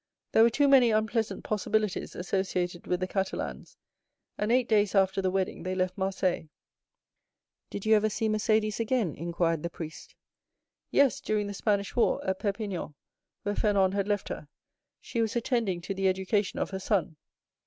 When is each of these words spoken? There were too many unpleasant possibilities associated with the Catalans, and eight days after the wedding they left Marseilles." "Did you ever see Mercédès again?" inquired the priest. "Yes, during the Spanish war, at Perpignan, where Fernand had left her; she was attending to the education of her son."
There 0.31 0.41
were 0.41 0.49
too 0.49 0.67
many 0.67 0.89
unpleasant 0.89 1.43
possibilities 1.43 2.15
associated 2.15 2.87
with 2.87 3.01
the 3.01 3.07
Catalans, 3.07 3.77
and 4.35 4.51
eight 4.51 4.67
days 4.67 4.95
after 4.95 5.21
the 5.21 5.29
wedding 5.29 5.61
they 5.61 5.75
left 5.75 5.95
Marseilles." 5.95 6.47
"Did 7.69 7.85
you 7.85 7.93
ever 7.93 8.09
see 8.09 8.27
Mercédès 8.27 8.79
again?" 8.79 9.13
inquired 9.15 9.61
the 9.61 9.69
priest. 9.69 10.15
"Yes, 10.89 11.21
during 11.21 11.45
the 11.45 11.53
Spanish 11.53 11.95
war, 11.95 12.19
at 12.25 12.39
Perpignan, 12.39 12.95
where 13.43 13.53
Fernand 13.55 13.93
had 13.93 14.07
left 14.07 14.29
her; 14.29 14.47
she 15.01 15.21
was 15.21 15.35
attending 15.35 15.81
to 15.81 15.93
the 15.93 16.07
education 16.07 16.57
of 16.57 16.71
her 16.71 16.79
son." 16.79 17.15